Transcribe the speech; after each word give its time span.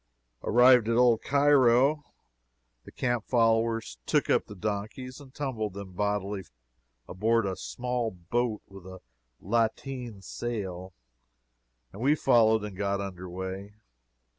Arrived 0.41 0.89
at 0.89 0.97
Old 0.97 1.21
Cairo, 1.21 2.03
the 2.85 2.91
camp 2.91 3.23
followers 3.27 3.99
took 4.07 4.31
up 4.31 4.47
the 4.47 4.55
donkeys 4.55 5.19
and 5.21 5.31
tumbled 5.31 5.73
them 5.75 5.91
bodily 5.91 6.43
aboard 7.07 7.45
a 7.45 7.55
small 7.55 8.09
boat 8.09 8.63
with 8.65 8.87
a 8.87 9.01
lateen 9.39 10.19
sail, 10.23 10.91
and 11.93 12.01
we 12.01 12.15
followed 12.15 12.63
and 12.63 12.75
got 12.77 12.99
under 12.99 13.29
way. 13.29 13.75